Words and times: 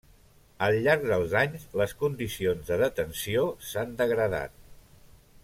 Al 0.67 0.77
llarg 0.85 1.03
dels 1.11 1.35
anys, 1.41 1.67
les 1.81 1.93
condicions 1.99 2.73
de 2.73 2.81
detenció 2.83 3.45
s'han 3.73 3.95
degradat. 4.01 4.59